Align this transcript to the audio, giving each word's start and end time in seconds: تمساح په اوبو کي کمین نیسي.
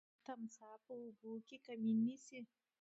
تمساح 0.25 0.75
په 0.85 0.93
اوبو 1.03 1.31
کي 1.47 1.57
کمین 1.65 1.97
نیسي. 2.05 2.39